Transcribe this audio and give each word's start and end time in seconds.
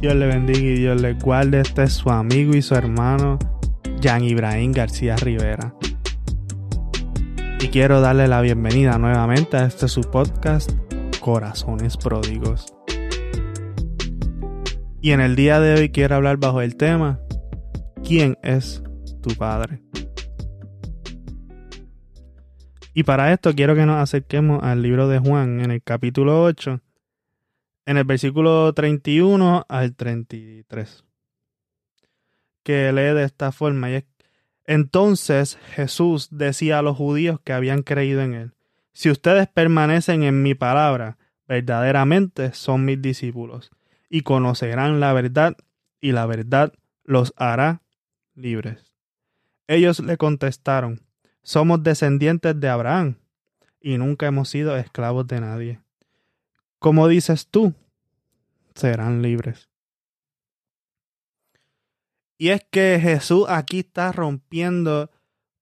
Dios 0.00 0.14
le 0.14 0.26
bendiga 0.26 0.58
y 0.60 0.74
Dios 0.74 1.00
le 1.00 1.14
guarde. 1.14 1.60
Este 1.60 1.84
es 1.84 1.94
su 1.94 2.10
amigo 2.10 2.54
y 2.54 2.60
su 2.60 2.74
hermano, 2.74 3.38
Jan 4.02 4.24
Ibrahim 4.24 4.72
García 4.72 5.16
Rivera. 5.16 5.74
Y 7.60 7.68
quiero 7.68 8.02
darle 8.02 8.28
la 8.28 8.42
bienvenida 8.42 8.98
nuevamente 8.98 9.56
a 9.56 9.64
este 9.64 9.88
su 9.88 10.02
podcast, 10.02 10.70
Corazones 11.20 11.96
Pródigos. 11.96 12.66
Y 15.00 15.12
en 15.12 15.20
el 15.20 15.34
día 15.34 15.60
de 15.60 15.74
hoy 15.74 15.88
quiero 15.88 16.16
hablar 16.16 16.36
bajo 16.36 16.60
el 16.60 16.76
tema, 16.76 17.18
¿quién 18.04 18.36
es 18.42 18.82
tu 19.22 19.34
padre? 19.34 19.82
Y 22.92 23.02
para 23.04 23.32
esto 23.32 23.54
quiero 23.54 23.74
que 23.74 23.86
nos 23.86 23.96
acerquemos 23.96 24.62
al 24.62 24.82
libro 24.82 25.08
de 25.08 25.18
Juan 25.18 25.60
en 25.60 25.70
el 25.70 25.82
capítulo 25.82 26.42
8 26.42 26.82
en 27.86 27.96
el 27.96 28.04
versículo 28.04 28.72
31 28.74 29.64
al 29.68 29.94
33, 29.94 31.04
que 32.64 32.92
lee 32.92 33.14
de 33.14 33.22
esta 33.22 33.52
forma, 33.52 33.90
y 33.90 33.94
es, 33.94 34.04
entonces 34.64 35.56
Jesús 35.70 36.28
decía 36.32 36.80
a 36.80 36.82
los 36.82 36.96
judíos 36.96 37.38
que 37.40 37.52
habían 37.52 37.82
creído 37.82 38.22
en 38.22 38.34
él, 38.34 38.52
si 38.92 39.08
ustedes 39.08 39.46
permanecen 39.46 40.24
en 40.24 40.42
mi 40.42 40.54
palabra, 40.54 41.16
verdaderamente 41.46 42.52
son 42.54 42.84
mis 42.84 43.00
discípulos, 43.00 43.70
y 44.10 44.22
conocerán 44.22 44.98
la 44.98 45.12
verdad, 45.12 45.56
y 46.00 46.10
la 46.10 46.26
verdad 46.26 46.72
los 47.04 47.32
hará 47.36 47.82
libres. 48.34 48.92
Ellos 49.68 50.00
le 50.00 50.16
contestaron, 50.16 51.02
somos 51.42 51.84
descendientes 51.84 52.58
de 52.58 52.68
Abraham, 52.68 53.18
y 53.80 53.96
nunca 53.98 54.26
hemos 54.26 54.48
sido 54.48 54.76
esclavos 54.76 55.28
de 55.28 55.40
nadie. 55.40 55.85
Como 56.78 57.08
dices 57.08 57.48
tú, 57.48 57.74
serán 58.74 59.22
libres. 59.22 59.68
Y 62.38 62.50
es 62.50 62.62
que 62.70 62.98
Jesús 63.00 63.46
aquí 63.48 63.80
está 63.80 64.12
rompiendo 64.12 65.10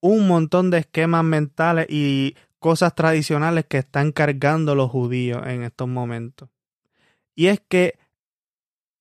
un 0.00 0.26
montón 0.26 0.70
de 0.70 0.78
esquemas 0.78 1.22
mentales 1.22 1.86
y 1.90 2.34
cosas 2.58 2.94
tradicionales 2.94 3.66
que 3.66 3.78
están 3.78 4.12
cargando 4.12 4.74
los 4.74 4.90
judíos 4.90 5.42
en 5.46 5.62
estos 5.62 5.88
momentos. 5.88 6.48
Y 7.34 7.48
es 7.48 7.60
que, 7.60 7.98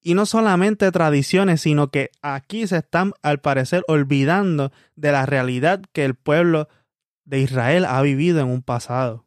y 0.02 0.14
no 0.14 0.26
solamente 0.26 0.92
tradiciones, 0.92 1.62
sino 1.62 1.90
que 1.92 2.12
aquí 2.22 2.68
se 2.68 2.78
están 2.78 3.14
al 3.22 3.40
parecer 3.40 3.84
olvidando 3.88 4.72
de 4.96 5.12
la 5.12 5.26
realidad 5.26 5.82
que 5.94 6.04
el 6.04 6.16
pueblo 6.16 6.68
de 7.24 7.40
Israel 7.40 7.86
ha 7.86 8.02
vivido 8.02 8.42
en 8.42 8.48
un 8.48 8.62
pasado 8.62 9.26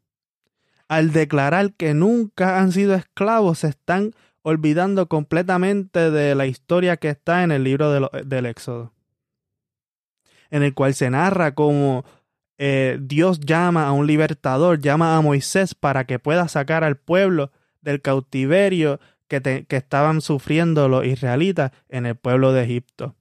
al 0.89 1.13
declarar 1.13 1.73
que 1.75 1.95
nunca 1.95 2.61
han 2.61 2.73
sido 2.73 2.95
esclavos, 2.95 3.61
se 3.61 3.69
están 3.69 4.13
olvidando 4.43 5.09
completamente 5.09 6.11
de 6.11 6.35
la 6.35 6.47
historia 6.47 6.99
que 6.99 7.09
está 7.09 7.43
en 7.43 7.51
el 7.51 7.65
libro 7.65 8.11
del 8.11 8.47
Éxodo, 8.47 8.93
en 10.51 10.63
el 10.63 10.75
cual 10.75 10.95
se 10.95 11.09
narra 11.09 11.55
cómo 11.55 12.05
eh, 12.59 12.99
Dios 13.01 13.41
llama 13.41 13.87
a 13.87 13.93
un 13.93 14.07
libertador, 14.07 14.81
llama 14.81 15.17
a 15.17 15.21
Moisés 15.23 15.75
para 15.75 16.05
que 16.05 16.19
pueda 16.19 16.47
sacar 16.49 16.85
al 16.85 16.97
pueblo 16.97 17.51
del 17.81 18.03
cautiverio 18.03 19.01
que, 19.29 19.65
que 19.67 19.77
estaban 19.77 20.21
sufriendo 20.21 20.89
los 20.89 21.07
israelitas 21.07 21.73
en 21.89 22.05
el 22.05 22.15
pueblo 22.15 22.53
de 22.53 22.65
Egipto. 22.65 23.17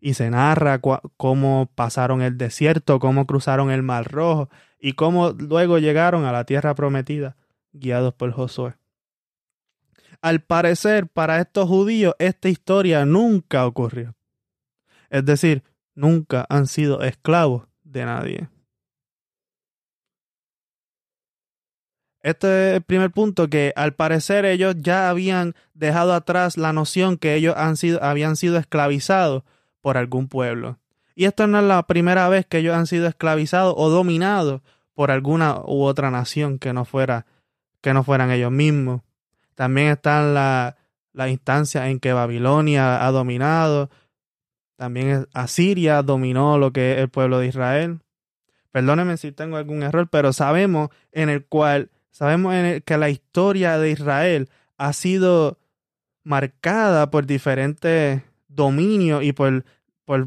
Y 0.00 0.14
se 0.14 0.28
narra 0.28 0.80
cómo 0.80 1.70
pasaron 1.74 2.20
el 2.20 2.36
desierto, 2.36 2.98
cómo 2.98 3.26
cruzaron 3.26 3.70
el 3.70 3.82
Mar 3.82 4.10
Rojo 4.10 4.50
y 4.84 4.92
cómo 4.92 5.30
luego 5.30 5.78
llegaron 5.78 6.26
a 6.26 6.32
la 6.32 6.44
tierra 6.44 6.74
prometida, 6.74 7.38
guiados 7.72 8.12
por 8.12 8.32
Josué. 8.32 8.74
Al 10.20 10.42
parecer, 10.42 11.08
para 11.08 11.40
estos 11.40 11.66
judíos, 11.66 12.14
esta 12.18 12.50
historia 12.50 13.06
nunca 13.06 13.66
ocurrió. 13.66 14.14
Es 15.08 15.24
decir, 15.24 15.62
nunca 15.94 16.44
han 16.50 16.66
sido 16.66 17.00
esclavos 17.00 17.66
de 17.82 18.04
nadie. 18.04 18.48
Este 22.20 22.72
es 22.72 22.76
el 22.76 22.82
primer 22.82 23.10
punto, 23.10 23.48
que 23.48 23.72
al 23.76 23.94
parecer 23.94 24.44
ellos 24.44 24.74
ya 24.78 25.08
habían 25.08 25.54
dejado 25.72 26.12
atrás 26.12 26.58
la 26.58 26.74
noción 26.74 27.16
que 27.16 27.36
ellos 27.36 27.54
han 27.56 27.78
sido, 27.78 28.04
habían 28.04 28.36
sido 28.36 28.58
esclavizados 28.58 29.44
por 29.80 29.96
algún 29.96 30.28
pueblo. 30.28 30.78
Y 31.14 31.26
esto 31.26 31.46
no 31.46 31.58
es 31.58 31.64
la 31.64 31.86
primera 31.86 32.28
vez 32.28 32.46
que 32.46 32.58
ellos 32.58 32.74
han 32.74 32.86
sido 32.86 33.06
esclavizados 33.06 33.74
o 33.76 33.88
dominados 33.88 34.62
por 34.94 35.10
alguna 35.10 35.60
u 35.64 35.82
otra 35.82 36.10
nación 36.10 36.58
que 36.58 36.72
no 36.72 36.84
fuera 36.84 37.26
que 37.80 37.92
no 37.92 38.02
fueran 38.02 38.30
ellos 38.30 38.50
mismos. 38.50 39.02
También 39.54 39.88
están 39.88 40.34
las 40.34 40.74
la 41.12 41.28
instancias 41.28 41.86
en 41.86 42.00
que 42.00 42.12
Babilonia 42.12 43.06
ha 43.06 43.10
dominado. 43.10 43.90
También 44.76 45.28
Asiria 45.32 46.02
dominó 46.02 46.58
lo 46.58 46.72
que 46.72 46.92
es 46.92 46.98
el 46.98 47.08
pueblo 47.08 47.38
de 47.38 47.48
Israel. 47.48 48.00
Perdónenme 48.72 49.16
si 49.16 49.30
tengo 49.30 49.56
algún 49.56 49.82
error, 49.82 50.08
pero 50.10 50.32
sabemos 50.32 50.88
en 51.12 51.28
el 51.28 51.44
cual, 51.44 51.90
sabemos 52.10 52.54
en 52.54 52.64
el 52.64 52.82
que 52.82 52.98
la 52.98 53.10
historia 53.10 53.78
de 53.78 53.90
Israel 53.90 54.50
ha 54.76 54.92
sido 54.92 55.58
marcada 56.24 57.10
por 57.10 57.26
diferentes 57.26 58.22
dominio 58.48 59.22
y 59.22 59.32
por, 59.32 59.64
por 60.04 60.26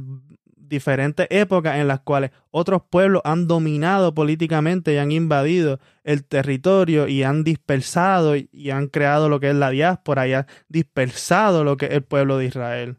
diferentes 0.68 1.28
épocas 1.30 1.78
en 1.78 1.88
las 1.88 2.02
cuales 2.02 2.32
otros 2.52 2.82
pueblos 2.90 3.22
han 3.26 3.48
dominado 3.48 4.14
políticamente 4.14 4.94
y 4.94 4.98
han 4.98 5.12
invadido 5.12 5.80
el 6.04 6.26
territorio 6.26 7.08
y 7.08 7.24
han 7.24 7.44
dispersado 7.44 8.36
y 8.36 8.70
han 8.70 8.88
creado 8.88 9.30
lo 9.30 9.40
que 9.40 9.50
es 9.50 9.56
la 9.56 9.70
diáspora 9.70 10.28
y 10.28 10.34
han 10.34 10.48
dispersado 10.70 11.64
lo 11.64 11.78
que 11.78 11.86
es 11.88 11.92
el 11.92 12.04
pueblo 12.04 12.38
de 12.38 12.46
Israel. 12.46 12.98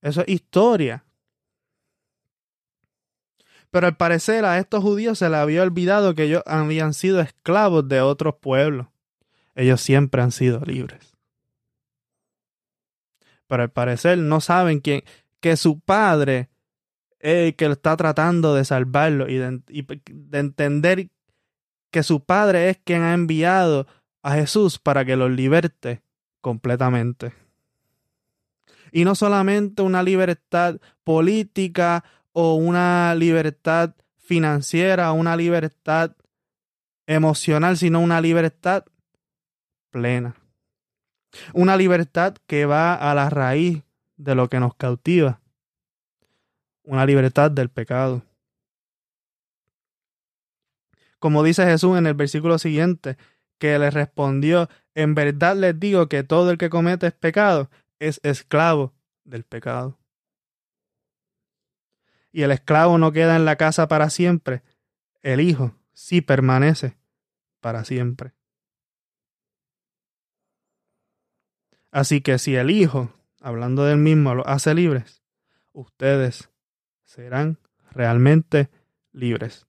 Eso 0.00 0.22
es 0.22 0.28
historia. 0.28 1.04
Pero 3.70 3.86
al 3.86 3.96
parecer 3.96 4.44
a 4.44 4.58
estos 4.58 4.82
judíos 4.82 5.18
se 5.18 5.28
les 5.30 5.38
había 5.38 5.62
olvidado 5.62 6.14
que 6.14 6.24
ellos 6.24 6.42
habían 6.46 6.92
sido 6.92 7.20
esclavos 7.20 7.88
de 7.88 8.00
otros 8.00 8.34
pueblos. 8.40 8.88
Ellos 9.54 9.80
siempre 9.80 10.22
han 10.22 10.32
sido 10.32 10.60
libres 10.60 11.12
pero 13.52 13.64
al 13.64 13.70
parecer 13.70 14.16
no 14.16 14.40
saben 14.40 14.80
que, 14.80 15.04
que 15.40 15.58
su 15.58 15.78
padre 15.78 16.48
el 17.22 17.56
que 17.56 17.66
está 17.66 17.96
tratando 17.96 18.54
de 18.54 18.64
salvarlo 18.64 19.28
y 19.28 19.36
de, 19.36 19.62
de 20.10 20.38
entender 20.38 21.08
que 21.90 22.02
su 22.02 22.24
padre 22.24 22.70
es 22.70 22.78
quien 22.84 23.02
ha 23.02 23.14
enviado 23.14 23.86
a 24.22 24.34
Jesús 24.34 24.78
para 24.78 25.04
que 25.04 25.16
los 25.16 25.30
liberte 25.30 26.02
completamente. 26.40 27.32
Y 28.90 29.04
no 29.04 29.14
solamente 29.14 29.82
una 29.82 30.02
libertad 30.02 30.78
política 31.04 32.04
o 32.32 32.54
una 32.54 33.14
libertad 33.14 33.94
financiera, 34.18 35.12
una 35.12 35.36
libertad 35.36 36.16
emocional, 37.06 37.76
sino 37.76 38.00
una 38.00 38.20
libertad 38.20 38.84
plena. 39.90 40.34
Una 41.52 41.76
libertad 41.76 42.34
que 42.46 42.66
va 42.66 42.94
a 42.94 43.14
la 43.14 43.30
raíz 43.30 43.82
de 44.16 44.34
lo 44.34 44.48
que 44.48 44.60
nos 44.60 44.74
cautiva. 44.74 45.41
Una 46.84 47.06
libertad 47.06 47.50
del 47.50 47.68
pecado. 47.68 48.22
Como 51.18 51.42
dice 51.42 51.64
Jesús 51.64 51.96
en 51.96 52.06
el 52.06 52.14
versículo 52.14 52.58
siguiente, 52.58 53.16
que 53.58 53.78
le 53.78 53.90
respondió, 53.90 54.68
en 54.94 55.14
verdad 55.14 55.56
les 55.56 55.78
digo 55.78 56.08
que 56.08 56.24
todo 56.24 56.50
el 56.50 56.58
que 56.58 56.70
comete 56.70 57.10
pecado 57.12 57.70
es 58.00 58.18
esclavo 58.24 58.92
del 59.24 59.44
pecado. 59.44 59.98
Y 62.32 62.42
el 62.42 62.50
esclavo 62.50 62.98
no 62.98 63.12
queda 63.12 63.36
en 63.36 63.44
la 63.44 63.56
casa 63.56 63.86
para 63.86 64.10
siempre, 64.10 64.62
el 65.22 65.40
hijo 65.40 65.76
sí 65.92 66.20
permanece 66.20 66.96
para 67.60 67.84
siempre. 67.84 68.32
Así 71.92 72.22
que 72.22 72.38
si 72.38 72.56
el 72.56 72.70
Hijo, 72.70 73.12
hablando 73.40 73.84
del 73.84 73.98
mismo, 73.98 74.34
los 74.34 74.46
hace 74.46 74.74
libres, 74.74 75.22
ustedes 75.72 76.48
serán 77.12 77.58
realmente 77.90 78.70
libres. 79.12 79.66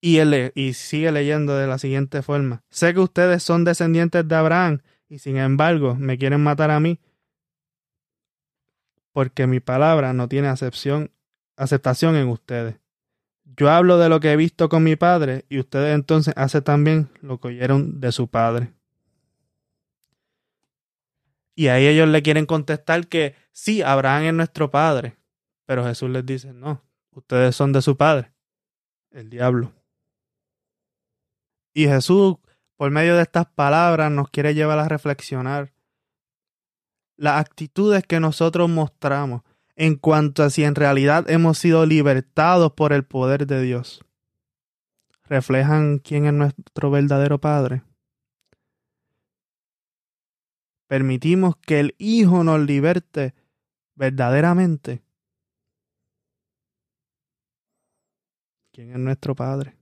Y, 0.00 0.18
él, 0.18 0.52
y 0.54 0.74
sigue 0.74 1.10
leyendo 1.10 1.56
de 1.56 1.66
la 1.66 1.78
siguiente 1.78 2.22
forma. 2.22 2.62
Sé 2.70 2.94
que 2.94 3.00
ustedes 3.00 3.42
son 3.42 3.64
descendientes 3.64 4.26
de 4.26 4.34
Abraham 4.34 4.80
y 5.08 5.18
sin 5.18 5.36
embargo 5.38 5.96
me 5.96 6.18
quieren 6.18 6.42
matar 6.42 6.70
a 6.70 6.78
mí 6.78 7.00
porque 9.12 9.46
mi 9.46 9.60
palabra 9.60 10.12
no 10.12 10.28
tiene 10.28 10.48
acepción, 10.48 11.10
aceptación 11.56 12.16
en 12.16 12.28
ustedes. 12.28 12.76
Yo 13.44 13.68
hablo 13.68 13.98
de 13.98 14.08
lo 14.08 14.20
que 14.20 14.32
he 14.32 14.36
visto 14.36 14.68
con 14.68 14.84
mi 14.84 14.96
padre 14.96 15.44
y 15.48 15.58
ustedes 15.58 15.94
entonces 15.94 16.32
hacen 16.36 16.62
también 16.62 17.10
lo 17.20 17.38
que 17.38 17.48
oyeron 17.48 18.00
de 18.00 18.12
su 18.12 18.28
padre. 18.28 18.72
Y 21.54 21.68
ahí 21.68 21.86
ellos 21.86 22.08
le 22.08 22.22
quieren 22.22 22.46
contestar 22.46 23.08
que 23.08 23.34
sí, 23.50 23.82
Abraham 23.82 24.24
es 24.24 24.34
nuestro 24.34 24.70
padre. 24.70 25.16
Pero 25.66 25.84
Jesús 25.84 26.10
les 26.10 26.24
dice, 26.26 26.52
no, 26.52 26.82
ustedes 27.10 27.54
son 27.54 27.72
de 27.72 27.82
su 27.82 27.96
padre, 27.96 28.32
el 29.10 29.30
diablo. 29.30 29.72
Y 31.74 31.86
Jesús, 31.86 32.36
por 32.76 32.90
medio 32.90 33.16
de 33.16 33.22
estas 33.22 33.46
palabras, 33.46 34.10
nos 34.10 34.28
quiere 34.28 34.54
llevar 34.54 34.78
a 34.78 34.88
reflexionar 34.88 35.72
las 37.16 37.40
actitudes 37.40 38.04
que 38.04 38.20
nosotros 38.20 38.68
mostramos 38.68 39.42
en 39.76 39.96
cuanto 39.96 40.42
a 40.42 40.50
si 40.50 40.64
en 40.64 40.74
realidad 40.74 41.28
hemos 41.30 41.58
sido 41.58 41.86
libertados 41.86 42.72
por 42.72 42.92
el 42.92 43.04
poder 43.04 43.46
de 43.46 43.62
Dios, 43.62 44.04
reflejan 45.24 45.98
quién 45.98 46.26
es 46.26 46.32
nuestro 46.32 46.90
verdadero 46.90 47.40
Padre. 47.40 47.82
Permitimos 50.88 51.56
que 51.56 51.80
el 51.80 51.94
Hijo 51.98 52.44
nos 52.44 52.60
liberte 52.60 53.34
verdaderamente. 53.94 55.02
¿Quién 58.72 58.90
es 58.90 58.98
nuestro 58.98 59.34
Padre? 59.34 59.76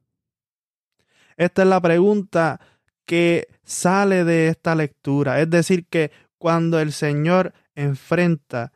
Esta 1.37 1.63
es 1.63 1.69
la 1.69 1.81
pregunta 1.81 2.61
que 3.07 3.49
sale 3.63 4.25
de 4.25 4.49
esta 4.49 4.75
lectura. 4.75 5.41
Es 5.41 5.49
decir, 5.49 5.87
que 5.87 6.11
cuando 6.39 6.81
el 6.81 6.93
Señor 6.93 7.55
enfrenta 7.77 8.73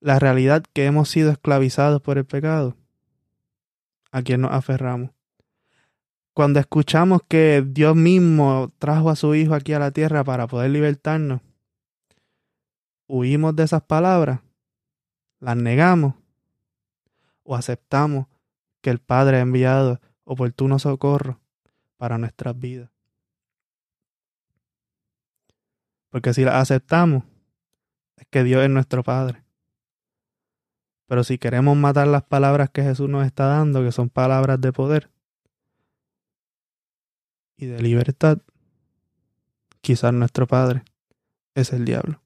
la 0.00 0.18
realidad 0.18 0.64
que 0.72 0.86
hemos 0.86 1.10
sido 1.10 1.30
esclavizados 1.30 2.00
por 2.00 2.16
el 2.16 2.24
pecado, 2.24 2.76
¿a 4.10 4.22
quién 4.22 4.40
nos 4.40 4.52
aferramos? 4.52 5.10
Cuando 6.32 6.60
escuchamos 6.60 7.20
que 7.28 7.64
Dios 7.66 7.94
mismo 7.94 8.72
trajo 8.78 9.10
a 9.10 9.16
su 9.16 9.34
Hijo 9.34 9.54
aquí 9.54 9.72
a 9.74 9.78
la 9.78 9.90
tierra 9.90 10.24
para 10.24 10.46
poder 10.46 10.70
libertarnos, 10.70 11.40
huimos 13.06 13.54
de 13.54 13.64
esas 13.64 13.82
palabras, 13.82 14.40
las 15.40 15.56
negamos 15.56 16.14
o 17.42 17.54
aceptamos 17.54 18.26
que 18.86 18.90
el 18.90 19.00
Padre 19.00 19.38
ha 19.38 19.40
enviado 19.40 20.00
oportuno 20.22 20.78
socorro 20.78 21.40
para 21.96 22.18
nuestras 22.18 22.56
vidas. 22.56 22.88
Porque 26.08 26.32
si 26.32 26.44
las 26.44 26.54
aceptamos, 26.54 27.24
es 28.16 28.28
que 28.30 28.44
Dios 28.44 28.62
es 28.62 28.70
nuestro 28.70 29.02
Padre. 29.02 29.42
Pero 31.06 31.24
si 31.24 31.36
queremos 31.36 31.76
matar 31.76 32.06
las 32.06 32.22
palabras 32.22 32.70
que 32.70 32.84
Jesús 32.84 33.08
nos 33.08 33.26
está 33.26 33.46
dando, 33.46 33.82
que 33.82 33.90
son 33.90 34.08
palabras 34.08 34.60
de 34.60 34.72
poder 34.72 35.10
y 37.56 37.66
de 37.66 37.82
libertad, 37.82 38.38
quizás 39.80 40.12
nuestro 40.12 40.46
Padre 40.46 40.84
es 41.56 41.72
el 41.72 41.84
diablo. 41.84 42.22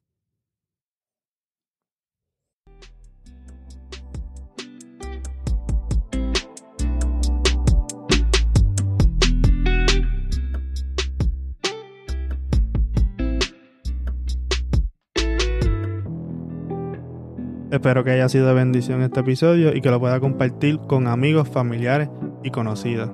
Espero 17.70 18.02
que 18.02 18.10
haya 18.10 18.28
sido 18.28 18.48
de 18.48 18.54
bendición 18.54 19.02
este 19.02 19.20
episodio 19.20 19.74
y 19.74 19.80
que 19.80 19.90
lo 19.90 20.00
pueda 20.00 20.18
compartir 20.18 20.78
con 20.88 21.06
amigos, 21.06 21.48
familiares 21.48 22.08
y 22.42 22.50
conocidos. 22.50 23.12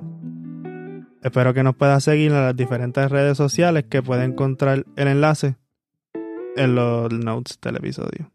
Espero 1.21 1.53
que 1.53 1.61
nos 1.61 1.75
pueda 1.75 1.99
seguir 1.99 2.31
en 2.31 2.41
las 2.41 2.55
diferentes 2.55 3.11
redes 3.11 3.37
sociales 3.37 3.85
que 3.87 4.01
puede 4.01 4.23
encontrar 4.23 4.85
el 4.95 5.07
enlace 5.07 5.57
en 6.55 6.73
los 6.73 7.11
notes 7.13 7.59
del 7.61 7.75
episodio. 7.75 8.31